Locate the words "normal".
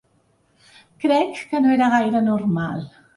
2.29-2.83